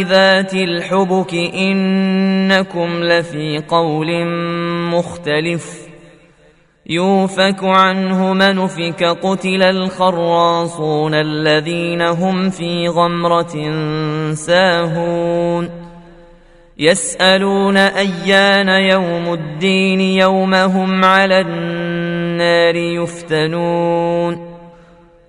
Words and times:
ذات 0.00 0.54
الحبك 0.54 1.34
إنكم 1.34 3.02
لفي 3.02 3.62
قول 3.68 4.26
مختلف. 4.90 5.88
يوفك 6.86 7.64
عنه 7.64 8.32
من 8.32 8.66
فك 8.66 9.04
قتل 9.04 9.62
الخراصون 9.62 11.14
الذين 11.14 12.02
هم 12.02 12.50
في 12.50 12.88
غمرة 12.88 13.54
ساهون. 14.34 15.70
يسألون 16.78 17.76
أيان 17.76 18.68
يوم 18.68 19.32
الدين 19.32 20.00
يوم 20.00 20.54
هم 20.54 21.04
على 21.04 21.40
النار 21.40 22.76
يفتنون. 22.76 24.51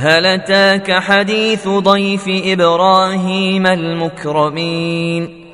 هل 0.00 0.26
أتاك 0.26 0.92
حديث 0.92 1.68
ضيف 1.68 2.24
إبراهيم 2.28 3.66
المكرمين؟ 3.66 5.46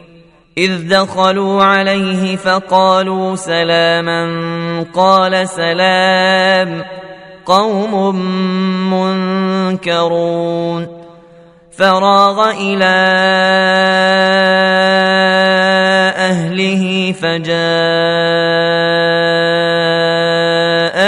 إذ 0.59 0.89
دخلوا 0.89 1.65
عليه 1.65 2.37
فقالوا 2.37 3.37
سلاما 3.37 4.27
قال 4.95 5.49
سلام 5.49 6.85
قوم 7.47 8.17
منكرون. 9.73 11.07
فراغ 11.79 12.51
إلى 12.51 12.85
أهله 16.17 17.13
فجاء 17.13 17.47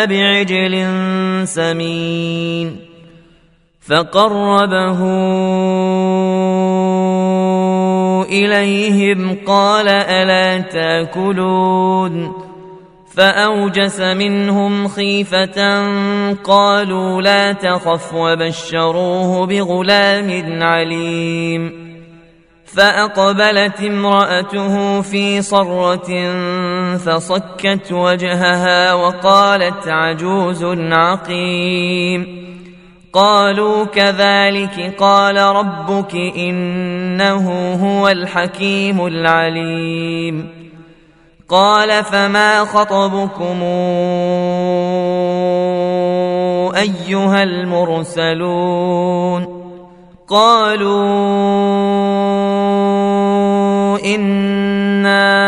بعجل 0.06 0.86
سمين. 1.46 2.87
فقربه 3.88 5.00
إليهم 8.22 9.36
قال 9.46 9.88
ألا 9.88 10.58
تأكلون؟ 10.58 12.32
فأوجس 13.14 14.00
منهم 14.00 14.88
خيفة 14.88 15.86
قالوا 16.34 17.22
لا 17.22 17.52
تخف 17.52 18.14
وبشروه 18.14 19.46
بغلام 19.46 20.62
عليم. 20.62 21.88
فأقبلت 22.64 23.80
امرأته 23.80 25.00
في 25.00 25.42
صرة 25.42 26.08
فصكت 26.96 27.92
وجهها 27.92 28.94
وقالت 28.94 29.88
عجوز 29.88 30.64
عقيم. 30.92 32.47
قالوا 33.12 33.84
كذلك 33.84 34.94
قال 34.98 35.36
ربك 35.36 36.14
إنه 36.14 37.74
هو 37.74 38.08
الحكيم 38.08 39.06
العليم. 39.06 40.58
قال 41.48 42.04
فما 42.04 42.64
خطبكم 42.64 43.62
أيها 46.76 47.42
المرسلون؟ 47.42 48.88
قالوا 50.28 51.48
إنا 54.04 55.47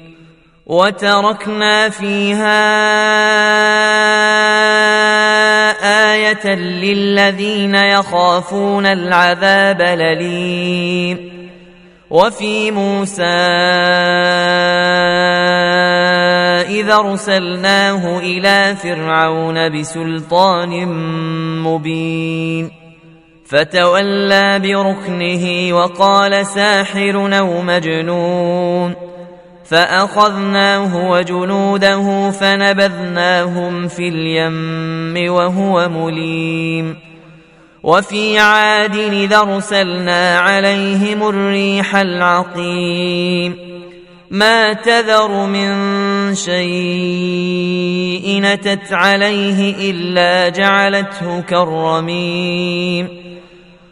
وتركنا 0.65 1.89
فيها 1.89 2.61
آية 6.13 6.55
للذين 6.55 7.75
يخافون 7.75 8.85
العذاب 8.85 9.81
الأليم. 9.81 11.31
وفي 12.09 12.71
موسى 12.71 13.23
إذا 16.81 16.95
أرسلناه 16.95 18.19
إلى 18.19 18.75
فرعون 18.83 19.79
بسلطان 19.79 20.87
مبين. 21.63 22.71
فتولى 23.45 24.59
بركنه 24.59 25.75
وقال 25.75 26.45
ساحر 26.45 27.37
أو 27.37 27.61
مجنون. 27.61 29.11
فأخذناه 29.71 31.09
وجنوده 31.09 32.31
فنبذناهم 32.31 33.87
في 33.87 34.07
اليم 34.07 35.33
وهو 35.33 35.89
مليم. 35.89 36.97
وفي 37.83 38.39
عاد 38.39 38.95
إذا 38.95 39.37
أرسلنا 39.37 40.39
عليهم 40.39 41.29
الريح 41.29 41.95
العقيم. 41.95 43.55
ما 44.31 44.73
تذر 44.73 45.45
من 45.45 45.71
شيء 46.35 48.39
نتت 48.43 48.93
عليه 48.93 49.91
إلا 49.91 50.49
جعلته 50.49 51.41
كالرميم. 51.41 53.30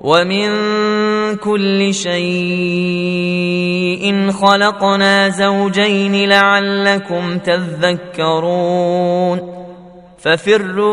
ومن 0.00 0.48
كل 1.36 1.94
شيء 1.94 2.30
خلقنا 4.30 5.28
زوجين 5.28 6.28
لعلكم 6.28 7.38
تذكرون 7.38 9.40
ففروا 10.18 10.90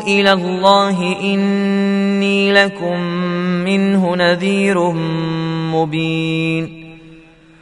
إلى 0.00 0.32
الله 0.32 1.16
اني 1.22 2.52
لكم 2.52 3.00
منه 3.64 4.16
نذير 4.16 4.90
مبين 5.72 6.85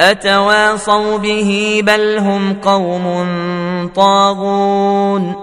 أتواصوا 0.00 1.18
به 1.18 1.82
بل 1.86 2.18
هم 2.18 2.54
قوم 2.54 3.06
طاغون 3.94 5.34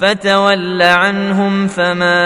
فتول 0.00 0.82
عنهم 0.82 1.66
فما 1.66 2.20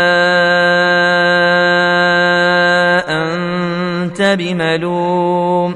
أنت 3.09 4.37
بملوم 4.39 5.75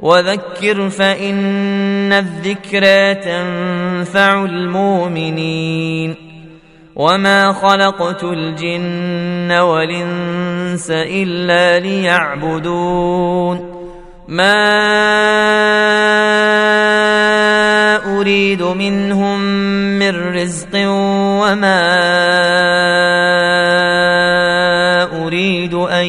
وذكر 0.00 0.88
فإن 0.88 2.12
الذكرى 2.12 3.14
تنفع 3.14 4.44
المؤمنين 4.44 6.14
وما 6.96 7.52
خلقت 7.52 8.24
الجن 8.24 9.52
والإنس 9.52 10.90
إلا 10.90 11.78
ليعبدون 11.78 13.77
ما 14.28 14.60
اريد 18.20 18.62
منهم 18.62 19.40
من 19.98 20.34
رزق 20.34 20.68
وما 20.74 21.84
اريد 25.24 25.74
ان 25.74 26.06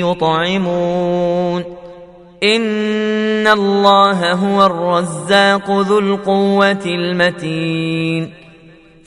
يطعمون 0.00 1.64
ان 2.42 3.46
الله 3.46 4.32
هو 4.32 4.66
الرزاق 4.66 5.70
ذو 5.70 5.98
القوه 5.98 6.84
المتين 6.86 8.39